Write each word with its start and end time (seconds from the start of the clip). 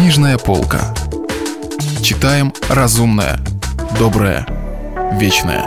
Книжная 0.00 0.38
полка. 0.38 0.94
Читаем 2.02 2.54
разумное, 2.70 3.38
доброе, 3.98 4.46
вечное. 5.20 5.66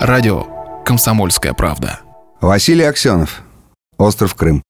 Радио 0.00 0.46
«Комсомольская 0.82 1.52
правда». 1.52 2.00
Василий 2.40 2.84
Аксенов. 2.84 3.42
Остров 3.98 4.34
Крым. 4.34 4.62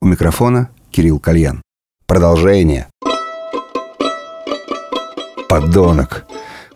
У 0.00 0.06
микрофона 0.06 0.68
Кирилл 0.90 1.20
Кальян. 1.20 1.62
Продолжение. 2.08 2.88
Подонок. 5.48 6.26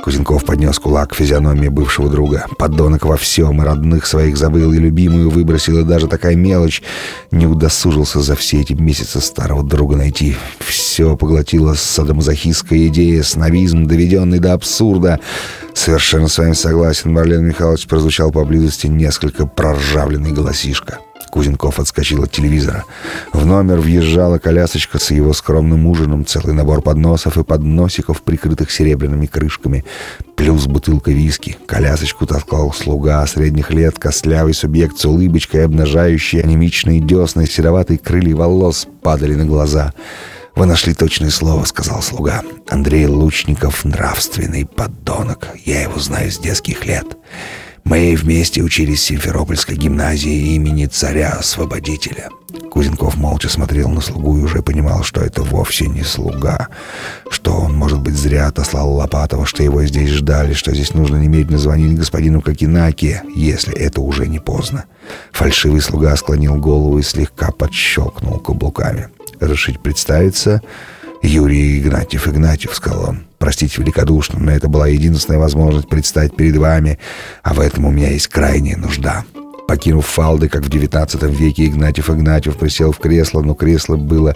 Кузенков 0.01 0.45
поднес 0.45 0.79
кулак 0.79 1.11
к 1.11 1.15
физиономии 1.17 1.69
бывшего 1.69 2.09
друга. 2.09 2.47
Подонок 2.57 3.05
во 3.05 3.17
всем, 3.17 3.61
и 3.61 3.65
родных 3.65 4.07
своих 4.07 4.37
забыл, 4.37 4.73
и 4.73 4.79
любимую 4.79 5.29
выбросил, 5.29 5.81
и 5.81 5.85
даже 5.85 6.07
такая 6.07 6.37
мелочь 6.37 6.85
не 7.33 7.47
удосужился 7.47 8.21
за 8.21 8.37
все 8.37 8.61
эти 8.61 8.75
месяцы 8.75 9.21
старого 9.21 9.65
друга 9.65 9.97
найти. 9.97 10.37
Все 10.61 10.78
поглотила 11.17 11.75
садомазохистская 11.75 12.89
идея, 12.89 13.23
сновизм, 13.23 13.87
доведенный 13.87 14.39
до 14.39 14.53
абсурда. 14.53 15.21
Совершенно 15.75 16.29
с 16.29 16.39
вами 16.39 16.53
согласен, 16.53 17.13
Марлен 17.13 17.45
Михайлович 17.45 17.87
прозвучал 17.87 18.33
поблизости 18.33 18.87
несколько 18.87 19.47
проржавленный 19.47 20.33
голосишка. 20.33 20.99
Кузенков 21.31 21.79
отскочил 21.79 22.23
от 22.23 22.33
телевизора. 22.33 22.85
В 23.33 23.45
номер 23.47 23.79
въезжала 23.81 24.39
колясочка 24.39 24.99
с 24.99 25.11
его 25.11 25.33
скромным 25.33 25.87
ужином, 25.87 26.25
целый 26.27 26.55
набор 26.55 26.83
подносов 26.83 27.37
и 27.37 27.45
подносиков, 27.45 28.23
прикрытых 28.23 28.71
серебряными 28.71 29.27
крышками, 29.27 29.85
плюс 30.37 30.67
бутылка 30.67 31.11
виски. 31.11 31.57
Колясочку 31.67 32.27
таскал 32.27 32.73
слуга 32.73 33.27
средних 33.27 33.71
лет, 33.71 33.99
костлявый 33.99 34.55
субъект 34.55 34.99
с 34.99 35.05
улыбочкой, 35.05 35.65
обнажающий 35.65 36.41
анемичные 36.41 37.01
десны, 37.01 37.47
сероватые 37.47 37.99
крылья 37.99 38.37
волос 38.37 38.87
падали 39.03 39.35
на 39.35 39.45
глаза. 39.45 39.93
«Вы 40.59 40.67
нашли 40.67 40.93
точное 40.93 41.31
слово»,— 41.31 41.65
сказал 41.67 42.03
слуга. 42.03 42.43
«Андрей 42.69 43.07
Лучников— 43.07 43.85
нравственный 43.85 44.67
подонок. 44.67 45.47
Я 45.65 45.83
его 45.83 46.01
знаю 46.01 46.33
с 46.33 46.39
детских 46.39 46.85
лет». 46.85 47.07
Мы 47.85 48.17
вместе 48.17 48.61
учились 48.63 48.99
в 48.99 49.05
Симферопольской 49.05 49.77
гимназии 49.77 50.57
имени 50.57 50.87
царя-освободителя. 50.87 52.31
Кузенков 52.73 53.15
молча 53.17 53.49
смотрел 53.49 53.89
на 53.89 54.01
слугу 54.01 54.37
и 54.37 54.43
уже 54.43 54.61
понимал, 54.63 55.05
что 55.05 55.21
это 55.21 55.45
вовсе 55.45 55.87
не 55.87 56.03
слуга, 56.03 56.67
что 57.31 57.53
он, 57.53 57.77
может 57.77 58.01
быть, 58.01 58.17
зря 58.17 58.49
отослал 58.49 58.93
Лопатова, 58.95 59.47
что 59.47 59.63
его 59.63 59.85
здесь 59.85 60.11
ждали, 60.11 60.55
что 60.55 60.75
здесь 60.75 60.93
нужно 60.93 61.19
немедленно 61.19 61.59
звонить 61.59 61.97
господину 61.97 62.43
Кокинаке, 62.43 63.23
если 63.33 63.77
это 63.77 64.01
уже 64.01 64.27
не 64.27 64.41
поздно. 64.41 64.87
Фальшивый 65.31 65.81
слуга 65.81 66.17
склонил 66.17 66.57
голову 66.57 66.99
и 66.99 67.03
слегка 67.03 67.53
подщелкнул 67.53 68.41
каблуками. 68.41 69.09
«Решить 69.41 69.81
представиться?» 69.81 70.63
«Юрий 71.23 71.81
Игнатьев 71.81 72.29
Игнатьев»,— 72.29 72.75
сказал 72.75 73.11
он. 73.11 73.25
«Простите 73.39 73.81
великодушно, 73.81 74.39
но 74.39 74.53
это 74.53 74.69
была 74.69 74.87
единственная 74.89 75.41
возможность 75.41 75.89
предстать 75.89 76.37
перед 76.37 76.57
вами, 76.57 76.99
а 77.43 77.55
в 77.55 77.61
этом 77.61 77.87
у 77.87 77.91
меня 77.91 78.11
есть 78.11 78.29
крайняя 78.29 78.77
нужда». 78.77 79.25
Покинув 79.69 80.07
фалды, 80.07 80.49
как 80.49 80.65
в 80.65 80.71
XIX 80.71 81.31
веке, 81.31 81.67
Игнатьев 81.67 82.09
Игнатьев 82.09 82.57
присел 82.57 82.91
в 82.91 82.99
кресло, 82.99 83.43
но 83.43 83.53
кресло 83.53 83.97
было 83.97 84.35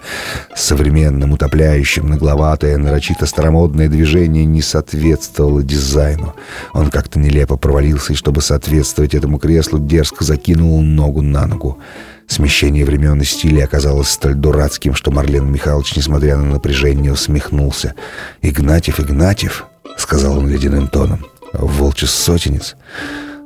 современным, 0.54 1.32
утопляющим, 1.32 2.06
нагловатое, 2.06 2.76
нарочито 2.76 3.24
старомодное 3.24 3.88
движение 3.88 4.44
не 4.44 4.60
соответствовало 4.60 5.62
дизайну. 5.62 6.34
Он 6.74 6.90
как-то 6.90 7.18
нелепо 7.18 7.56
провалился, 7.56 8.12
и 8.12 8.16
чтобы 8.16 8.42
соответствовать 8.42 9.14
этому 9.14 9.38
креслу, 9.38 9.78
дерзко 9.78 10.22
закинул 10.22 10.82
ногу 10.82 11.22
на 11.22 11.46
ногу. 11.46 11.78
Смещение 12.26 12.84
времен 12.84 13.20
и 13.20 13.24
стиля 13.24 13.64
оказалось 13.64 14.08
столь 14.08 14.34
дурацким, 14.34 14.94
что 14.94 15.10
Марлен 15.10 15.50
Михайлович, 15.52 15.96
несмотря 15.96 16.36
на 16.36 16.44
напряжение, 16.44 17.12
усмехнулся. 17.12 17.94
«Игнатьев, 18.40 19.00
Игнатьев»,— 19.00 19.66
сказал 19.98 20.38
он 20.38 20.48
ледяным 20.48 20.88
тоном,— 20.88 21.26
«волчий 21.52 22.08
сотенец. 22.08 22.76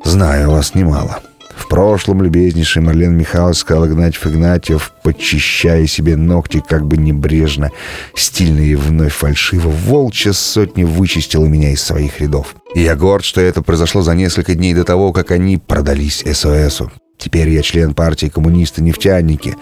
Знаю 0.04 0.50
вас 0.50 0.74
немало». 0.74 1.20
В 1.56 1.68
прошлом 1.68 2.22
любезнейший 2.22 2.82
Марлен 2.82 3.16
Михайлович 3.16 3.58
сказал 3.58 3.86
Игнатьев 3.86 4.26
Игнатьев, 4.26 4.92
подчищая 5.02 5.86
себе 5.86 6.14
ногти 6.14 6.62
как 6.66 6.86
бы 6.86 6.96
небрежно, 6.96 7.70
стильно 8.14 8.60
и 8.60 8.74
вновь 8.74 9.14
фальшиво, 9.14 9.68
волчья 9.68 10.32
сотня 10.32 10.86
вычистила 10.86 11.46
меня 11.46 11.72
из 11.72 11.82
своих 11.82 12.20
рядов. 12.20 12.54
И 12.74 12.82
я 12.82 12.94
горд, 12.94 13.24
что 13.24 13.40
это 13.40 13.62
произошло 13.62 14.02
за 14.02 14.14
несколько 14.14 14.54
дней 14.54 14.74
до 14.74 14.84
того, 14.84 15.12
как 15.12 15.30
они 15.30 15.56
продались 15.56 16.22
СОСу. 16.30 16.92
Теперь 17.18 17.48
я 17.50 17.62
член 17.62 17.94
партии 17.94 18.26
коммунисты-нефтяники. 18.26 19.56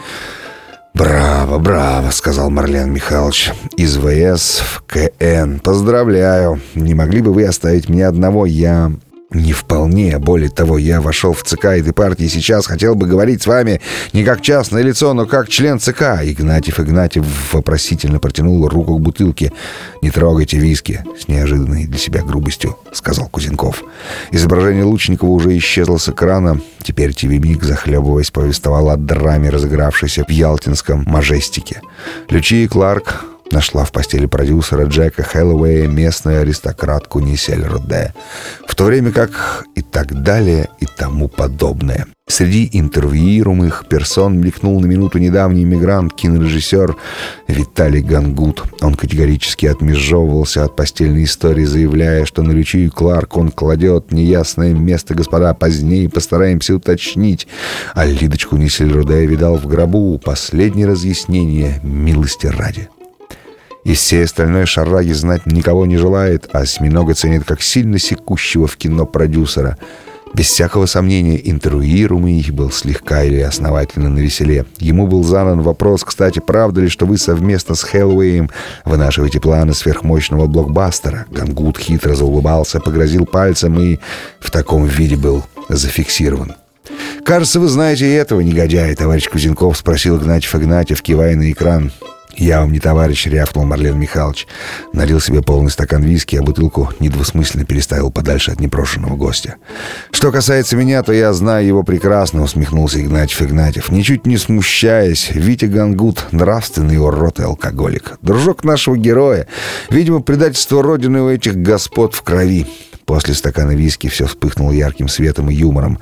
«Браво, 0.94 1.58
браво»,— 1.58 2.10
сказал 2.12 2.50
Марлен 2.50 2.92
Михайлович. 2.92 3.52
«Из 3.76 3.96
ВС 3.96 4.60
в 4.60 4.82
КН. 4.86 5.58
Поздравляю. 5.58 6.60
Не 6.76 6.94
могли 6.94 7.20
бы 7.20 7.32
вы 7.32 7.46
оставить 7.46 7.88
меня 7.88 8.08
одного? 8.08 8.46
Я 8.46 8.92
не 9.34 9.52
вполне. 9.52 10.18
Более 10.18 10.48
того, 10.48 10.78
я 10.78 11.00
вошел 11.00 11.32
в 11.32 11.42
ЦК 11.42 11.66
этой 11.66 11.92
партии 11.92 12.24
и 12.24 12.28
сейчас 12.28 12.66
хотел 12.66 12.94
бы 12.94 13.06
говорить 13.06 13.42
с 13.42 13.46
вами 13.46 13.80
не 14.12 14.24
как 14.24 14.40
частное 14.40 14.82
лицо, 14.82 15.12
но 15.14 15.26
как 15.26 15.48
член 15.48 15.78
ЦК. 15.78 16.22
Игнатьев 16.22 16.80
Игнатьев 16.80 17.24
вопросительно 17.52 18.18
протянул 18.18 18.66
руку 18.68 18.96
к 18.96 19.00
бутылке. 19.00 19.52
«Не 20.02 20.10
трогайте 20.10 20.58
виски»,— 20.58 21.04
с 21.20 21.28
неожиданной 21.28 21.86
для 21.86 21.98
себя 21.98 22.22
грубостью 22.22 22.78
сказал 22.92 23.28
Кузенков. 23.28 23.82
Изображение 24.30 24.84
Лучникова 24.84 25.30
уже 25.30 25.56
исчезло 25.56 25.98
с 25.98 26.08
экрана. 26.08 26.60
Теперь 26.82 27.12
ТВ-миг, 27.12 27.62
захлебываясь, 27.62 28.30
повествовал 28.30 28.90
о 28.90 28.96
драме, 28.96 29.50
разыгравшейся 29.50 30.24
в 30.24 30.30
Ялтинском 30.30 31.04
мажестике. 31.06 31.80
Лючи 32.28 32.66
Кларк 32.68 33.24
нашла 33.50 33.84
в 33.84 33.92
постели 33.92 34.26
продюсера 34.26 34.86
Джека 34.86 35.22
Хэллоуэя 35.22 35.86
местную 35.86 36.40
аристократку 36.42 37.20
Нисель 37.20 37.64
Роде, 37.64 38.14
в 38.66 38.74
то 38.74 38.84
время 38.84 39.12
как 39.12 39.64
и 39.74 39.82
так 39.82 40.22
далее 40.22 40.68
и 40.80 40.86
тому 40.86 41.28
подобное. 41.28 42.06
Среди 42.26 42.70
интервьюируемых 42.72 43.84
персон 43.86 44.40
мелькнул 44.40 44.80
на 44.80 44.86
минуту 44.86 45.18
недавний 45.18 45.62
иммигрант, 45.62 46.14
кинорежиссер 46.14 46.96
Виталий 47.48 48.00
Гангут. 48.00 48.64
Он 48.80 48.94
категорически 48.94 49.66
отмежевывался 49.66 50.64
от 50.64 50.74
постельной 50.74 51.24
истории, 51.24 51.66
заявляя, 51.66 52.24
что 52.24 52.42
на 52.42 52.52
Лючию 52.52 52.90
Кларк 52.90 53.36
он 53.36 53.50
кладет 53.50 54.10
неясное 54.10 54.72
место, 54.72 55.14
господа, 55.14 55.52
позднее 55.52 56.08
постараемся 56.08 56.74
уточнить. 56.74 57.46
А 57.94 58.06
Лидочку 58.06 58.56
Нисельруде 58.56 59.26
видал 59.26 59.56
в 59.58 59.66
гробу. 59.66 60.18
Последнее 60.18 60.86
разъяснение 60.86 61.80
милости 61.82 62.46
ради. 62.46 62.88
Из 63.84 63.98
всей 63.98 64.24
остальной 64.24 64.64
шараги 64.64 65.12
знать 65.12 65.44
никого 65.44 65.84
не 65.84 65.98
желает, 65.98 66.48
а 66.52 66.60
осьминога 66.60 67.14
ценит 67.14 67.44
как 67.44 67.60
сильно 67.60 67.98
секущего 67.98 68.66
в 68.66 68.76
кино 68.78 69.04
продюсера. 69.04 69.76
Без 70.32 70.46
всякого 70.46 70.86
сомнения, 70.86 71.38
интервьюируемый 71.48 72.44
был 72.50 72.72
слегка 72.72 73.22
или 73.22 73.38
основательно 73.40 74.08
на 74.08 74.18
веселе. 74.18 74.64
Ему 74.78 75.06
был 75.06 75.22
задан 75.22 75.60
вопрос, 75.60 76.02
кстати, 76.02 76.40
правда 76.40 76.80
ли, 76.80 76.88
что 76.88 77.06
вы 77.06 77.18
совместно 77.18 77.76
с 77.76 77.82
Хэллоуэем 77.82 78.50
вынашиваете 78.84 79.38
планы 79.38 79.74
сверхмощного 79.74 80.46
блокбастера? 80.46 81.26
Гангут 81.30 81.78
хитро 81.78 82.14
заулыбался, 82.14 82.80
погрозил 82.80 83.26
пальцем 83.26 83.78
и 83.78 84.00
в 84.40 84.50
таком 84.50 84.86
виде 84.86 85.16
был 85.16 85.44
зафиксирован. 85.68 86.54
«Кажется, 87.24 87.60
вы 87.60 87.68
знаете 87.68 88.06
и 88.06 88.12
этого 88.12 88.40
негодяя»,— 88.40 88.94
товарищ 88.96 89.28
Кузенков 89.28 89.76
спросил 89.76 90.18
Игнатьев 90.18 90.54
Игнатьев, 90.54 91.00
кивая 91.00 91.36
на 91.36 91.52
экран. 91.52 91.92
«Я 92.36 92.60
вам 92.60 92.72
не 92.72 92.80
товарищ»,— 92.80 93.26
рявкнул 93.28 93.64
Марлен 93.64 93.98
Михайлович. 93.98 94.46
Налил 94.92 95.20
себе 95.20 95.40
полный 95.40 95.70
стакан 95.70 96.02
виски, 96.02 96.36
а 96.36 96.42
бутылку 96.42 96.90
недвусмысленно 96.98 97.64
переставил 97.64 98.10
подальше 98.10 98.50
от 98.50 98.60
непрошенного 98.60 99.16
гостя. 99.16 99.56
«Что 100.10 100.32
касается 100.32 100.76
меня, 100.76 101.02
то 101.02 101.12
я 101.12 101.32
знаю 101.32 101.66
его 101.66 101.82
прекрасно»,— 101.82 102.42
усмехнулся 102.44 103.00
Игнатьев 103.00 103.42
Игнатьев. 103.42 103.90
Ничуть 103.90 104.26
не 104.26 104.36
смущаясь, 104.36 105.30
Витя 105.32 105.66
Гангут— 105.66 106.26
нравственный 106.32 106.98
урод 106.98 107.38
и 107.40 107.44
алкоголик. 107.44 108.18
Дружок 108.20 108.64
нашего 108.64 108.96
героя. 108.96 109.46
Видимо, 109.90 110.20
предательство 110.20 110.82
Родины 110.82 111.22
у 111.22 111.30
этих 111.30 111.56
господ 111.56 112.14
в 112.14 112.22
крови. 112.22 112.66
После 113.06 113.34
стакана 113.34 113.72
виски 113.72 114.08
все 114.08 114.26
вспыхнуло 114.26 114.72
ярким 114.72 115.08
светом 115.08 115.50
и 115.50 115.54
юмором. 115.54 115.98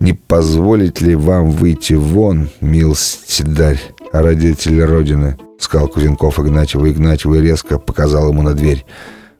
«Не 0.00 0.14
позволить 0.14 1.00
ли 1.00 1.14
вам 1.14 1.50
выйти 1.50 1.92
вон, 1.92 2.48
милостидарь, 2.60 3.80
родители 4.12 4.80
Родины?»— 4.80 5.38
сказал 5.58 5.88
Кузенков 5.88 6.38
Игнатьеву. 6.38 6.88
Игнатьеву 6.88 7.34
и 7.36 7.40
резко 7.40 7.78
показал 7.78 8.28
ему 8.28 8.42
на 8.42 8.54
дверь. 8.54 8.84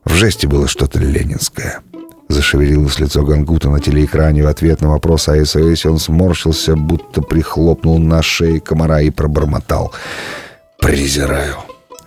В 0.05 0.15
жесте 0.15 0.47
было 0.47 0.69
что-то 0.69 0.99
ленинское. 0.99 1.81
Зашевелилось 2.29 2.99
лицо 2.99 3.23
Гангута 3.23 3.71
на 3.71 3.81
телеэкране. 3.81 4.43
В 4.43 4.49
ответ 4.49 4.81
на 4.81 4.91
вопрос 4.91 5.29
о 5.29 5.45
СОС 5.45 5.87
он 5.87 5.99
сморщился, 5.99 6.75
будто 6.75 7.23
прихлопнул 7.23 7.99
на 7.99 8.23
шее 8.23 8.61
комара 8.61 9.01
и 9.01 9.11
пробормотал. 9.11 9.93
«Презираю». 10.81 11.57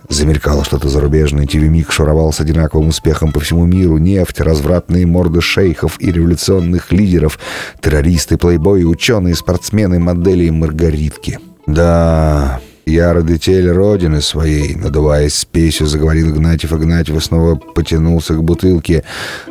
Замелькало 0.08 0.64
что-то 0.64 0.88
зарубежное, 0.88 1.46
ТВ-миг 1.46 1.92
шуровал 1.92 2.32
с 2.32 2.40
одинаковым 2.40 2.88
успехом 2.88 3.32
по 3.32 3.38
всему 3.38 3.64
миру. 3.64 3.96
Нефть, 3.98 4.40
развратные 4.40 5.06
морды 5.06 5.40
шейхов 5.40 6.00
и 6.00 6.10
революционных 6.10 6.90
лидеров, 6.90 7.38
террористы, 7.80 8.36
плейбои, 8.36 8.82
ученые, 8.82 9.36
спортсмены, 9.36 10.00
модели 10.00 10.44
и 10.44 10.50
маргаритки. 10.50 11.38
Да, 11.74 12.60
Я 12.84 13.12
родитель 13.12 13.70
родины 13.70 14.20
своей, 14.20 14.74
надуваясь 14.74 15.34
спесью, 15.34 15.86
заговорил 15.86 16.30
Игнатьев 16.30 16.72
Игнатьев 16.72 17.22
снова 17.24 17.54
потянулся 17.54 18.34
к 18.34 18.42
бутылке. 18.42 19.04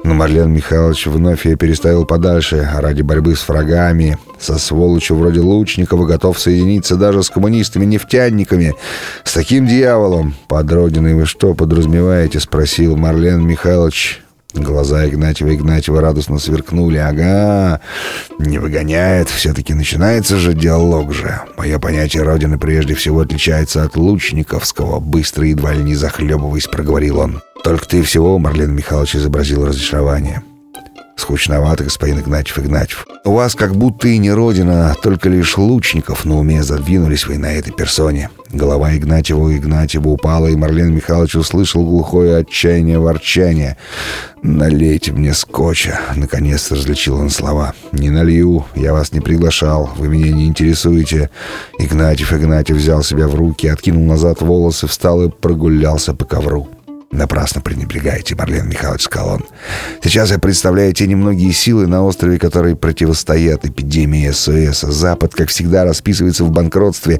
Но 0.04 0.13
Марлен 0.13 0.51
Михайлович 0.51 1.06
вновь 1.06 1.45
ее 1.45 1.56
переставил 1.56 2.06
подальше, 2.06 2.68
ради 2.75 3.04
борьбы 3.04 3.38
с 3.38 3.48
врагами, 3.48 4.18
со 4.38 4.57
сволочью 4.57 5.16
вроде 5.16 5.39
Лучникова, 5.39 6.06
готов 6.06 6.38
соединиться 6.38 6.98
даже 6.98 7.24
с 7.24 7.30
коммунистами-нефтяниками. 7.30 8.74
С 9.24 9.33
таким 9.33 9.66
дьяволом, 9.66 10.36
под 10.50 10.69
родиной 10.69 11.13
вы 11.13 11.25
что 11.25 11.54
подразумеваете, 11.54 12.42
спросил 12.42 12.98
Марлен 12.98 13.48
Михайлович, 13.48 14.21
Глаза 14.53 15.07
Игнатьева 15.07 15.53
Игнатьева 15.53 16.01
радостно 16.01 16.39
сверкнули. 16.39 16.97
«Ага, 16.97 17.81
не 18.39 18.57
выгоняет. 18.57 19.29
Все-таки 19.29 19.75
начинается 19.75 20.37
же 20.37 20.55
диалог 20.55 21.13
же. 21.13 21.39
Мое 21.55 21.77
понятие 21.77 22.23
Родины 22.23 22.57
прежде 22.57 22.95
всего 22.95 23.21
отличается 23.21 23.83
от 23.83 23.95
лучниковского. 23.95 24.99
Быстро, 24.99 25.45
едва 25.45 25.73
ли 25.73 25.83
не 25.83 25.93
захлебываясь, 25.93 26.67
проговорил 26.67 27.19
он. 27.19 27.41
Только 27.63 27.87
ты 27.87 28.01
всего, 28.01 28.39
Марлен 28.39 28.73
Михайлович, 28.73 29.17
изобразил 29.17 29.65
разочарование. 29.65 30.41
Скучновато, 31.19 31.83
господин 31.83 32.19
Игнатьев 32.19 32.60
Игнатьев. 32.60 33.06
У 33.25 33.33
вас 33.33 33.54
как 33.54 33.75
будто 33.75 34.07
и 34.07 34.18
не 34.18 34.31
родина, 34.31 34.92
а 34.92 34.95
только 34.95 35.27
лишь 35.27 35.57
лучников 35.57 36.24
на 36.24 36.39
уме 36.39 36.63
задвинулись 36.63 37.27
вы 37.27 37.38
на 37.38 37.51
этой 37.51 37.74
персоне. 37.74 38.30
Голова 38.51 38.95
Игнатьева 38.95 39.56
Игнатьева 39.56 40.07
упала, 40.07 40.48
и 40.48 40.56
Марлен 40.56 40.95
Михайлович 40.95 41.36
услышал 41.36 41.83
глухое 41.83 42.38
отчаяние 42.38 43.00
ворчания. 43.00 43.75
«Налейте 44.42 45.12
мне 45.12 45.33
скотча»,— 45.33 46.00
наконец 46.16 46.71
различил 46.71 47.19
он 47.19 47.30
слова. 47.30 47.74
«Не 47.92 48.10
налью, 48.10 48.66
я 48.74 48.94
вас 48.94 49.12
не 49.12 49.19
приглашал, 49.19 49.89
вы 49.98 50.07
меня 50.07 50.31
не 50.31 50.45
интересуете». 50.48 51.30
Игнатьев 51.77 52.31
Игнатьев 52.31 52.77
взял 52.77 53.04
себя 53.04 53.27
в 53.27 53.36
руки, 53.36 53.68
откинул 53.68 54.06
назад 54.06 54.42
волосы, 54.42 54.88
встал 54.88 55.21
и 55.24 55.30
прогулялся 55.30 56.13
по 56.13 56.24
ковру. 56.24 56.69
Напрасно 57.11 57.59
пренебрегаете, 57.61 58.35
Марлен 58.35 58.69
Михайлович 58.69 59.03
Скалон. 59.03 59.44
Сейчас 60.03 60.29
я 60.29 60.38
представляю 60.38 60.94
те 60.94 61.07
немногие 61.07 61.51
силы 61.51 61.88
на 61.88 62.03
острове, 62.03 62.38
которые 62.38 62.75
противостоят 62.75 63.65
эпидемии 63.65 64.29
СОС. 64.29 64.81
Запад, 64.81 65.33
как 65.33 65.50
всегда, 65.50 65.85
расписывается 65.85 66.44
в 66.44 66.51
банкротстве. 66.51 67.19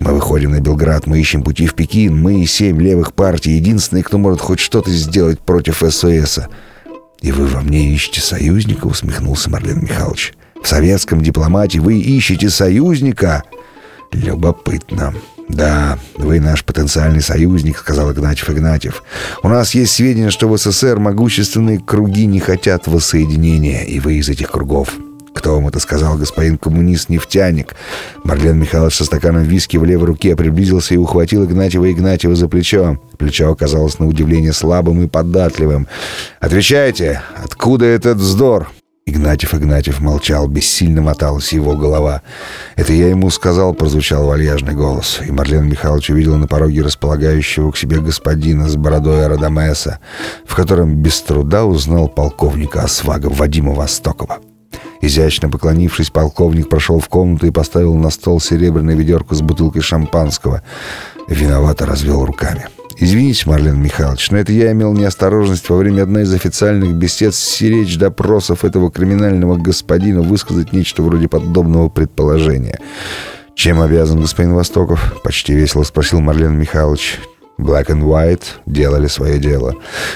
Мы 0.00 0.12
выходим 0.12 0.50
на 0.50 0.60
Белград, 0.60 1.06
мы 1.06 1.20
ищем 1.20 1.42
пути 1.42 1.66
в 1.66 1.74
Пекин. 1.74 2.20
Мы 2.20 2.44
семь 2.46 2.82
левых 2.82 3.14
партий. 3.14 3.52
Единственные, 3.52 4.02
кто 4.02 4.18
может 4.18 4.40
хоть 4.40 4.58
что-то 4.58 4.90
сделать 4.90 5.38
против 5.38 5.82
СОС. 5.88 6.40
«И 7.20 7.32
вы 7.32 7.46
во 7.46 7.62
мне 7.62 7.92
ищете 7.92 8.20
союзника?»— 8.20 8.86
усмехнулся 8.88 9.50
Марлен 9.50 9.82
Михайлович. 9.82 10.34
«В 10.62 10.68
советском 10.68 11.20
дипломате 11.20 11.80
вы 11.80 11.98
ищете 11.98 12.48
союзника?» 12.48 13.42
«Любопытно. 14.12 15.14
«Да, 15.48 15.98
вы 16.16 16.40
наш 16.40 16.64
потенциальный 16.64 17.22
союзник»,— 17.22 17.78
сказал 17.80 18.12
Игнатьев 18.12 18.50
Игнатьев. 18.50 19.02
«У 19.42 19.48
нас 19.48 19.74
есть 19.74 19.94
сведения, 19.94 20.30
что 20.30 20.48
в 20.48 20.56
СССР 20.58 20.98
могущественные 20.98 21.78
круги 21.78 22.26
не 22.26 22.38
хотят 22.38 22.86
воссоединения, 22.86 23.84
и 23.84 23.98
вы 23.98 24.14
из 24.14 24.28
этих 24.28 24.50
кругов». 24.50 24.90
«Кто 25.34 25.54
вам 25.54 25.68
это 25.68 25.78
сказал, 25.78 26.16
господин 26.16 26.58
коммунист-нефтяник?» 26.58 27.76
Марлен 28.24 28.58
Михайлович 28.58 28.96
со 28.96 29.04
стаканом 29.04 29.44
виски 29.44 29.76
в 29.76 29.84
левой 29.84 30.06
руке 30.06 30.34
приблизился 30.36 30.94
и 30.94 30.98
ухватил 30.98 31.44
Игнатьева 31.44 31.90
Игнатьева 31.90 32.34
за 32.34 32.48
плечо. 32.48 33.00
Плечо 33.18 33.50
оказалось 33.50 33.98
на 33.98 34.06
удивление 34.06 34.52
слабым 34.52 35.02
и 35.02 35.06
податливым. 35.06 35.86
«Отвечайте, 36.40 37.22
откуда 37.42 37.86
этот 37.86 38.18
вздор?» 38.18 38.68
Игнатьев 39.08 39.54
Игнатьев 39.54 40.00
молчал, 40.00 40.48
бессильно 40.48 41.00
моталась 41.00 41.52
его 41.52 41.76
голова. 41.76 42.20
«Это 42.76 42.92
я 42.92 43.08
ему 43.08 43.30
сказал»,— 43.30 43.72
прозвучал 43.74 44.26
вальяжный 44.26 44.74
голос. 44.74 45.20
И 45.26 45.32
Марлен 45.32 45.66
Михайлович 45.66 46.10
увидел 46.10 46.36
на 46.36 46.46
пороге 46.46 46.82
располагающего 46.82 47.70
к 47.70 47.78
себе 47.78 48.00
господина 48.00 48.68
с 48.68 48.76
бородой 48.76 49.24
Арадамеса, 49.24 49.98
в 50.44 50.54
котором 50.54 50.96
без 50.96 51.22
труда 51.22 51.64
узнал 51.64 52.08
полковника 52.08 52.82
Освага 52.82 53.28
Вадима 53.28 53.72
Востокова. 53.72 54.40
Изящно 55.00 55.48
поклонившись, 55.48 56.10
полковник 56.10 56.68
прошел 56.68 57.00
в 57.00 57.08
комнату 57.08 57.46
и 57.46 57.50
поставил 57.50 57.94
на 57.94 58.10
стол 58.10 58.40
серебряную 58.40 58.96
ведерко 58.96 59.34
с 59.34 59.40
бутылкой 59.40 59.80
шампанского. 59.80 60.62
Виновато 61.28 61.86
развел 61.86 62.24
руками.— 62.26 62.68
Извините, 63.00 63.48
Марлен 63.48 63.80
Михайлович, 63.80 64.30
но 64.32 64.38
это 64.38 64.52
я 64.52 64.72
имел 64.72 64.92
неосторожность 64.92 65.68
во 65.68 65.76
время 65.76 66.02
одной 66.02 66.24
из 66.24 66.34
официальных 66.34 66.94
бесед 66.94 67.34
сиречь 67.34 67.96
допросов 67.96 68.64
этого 68.64 68.90
криминального 68.90 69.56
господина 69.56 70.20
высказать 70.20 70.72
нечто 70.72 71.02
вроде 71.02 71.28
подобного 71.28 71.88
предположения. 71.88 72.80
«Чем 73.54 73.80
обязан 73.80 74.20
господин 74.20 74.54
Востоков?»— 74.54 75.14
почти 75.24 75.52
весело 75.52 75.84
спросил 75.84 76.20
Марлен 76.20 76.58
Михайлович. 76.58 77.20
Black 77.58 77.86
and 77.86 78.02
White 78.02 78.44
делали 78.66 79.08
свое 79.08 79.38
дело. 79.38 79.74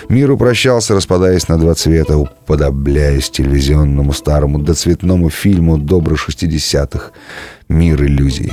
Мир 0.08 0.30
упрощался, 0.30 0.94
распадаясь 0.94 1.48
на 1.48 1.58
два 1.58 1.74
цвета, 1.74 2.16
уподобляясь 2.16 3.30
телевизионному 3.30 4.12
старому 4.12 4.60
доцветному 4.60 5.28
фильму 5.28 5.76
добрых 5.76 6.20
шестидесятых. 6.20 7.12
Мир 7.68 8.02
иллюзий. 8.04 8.52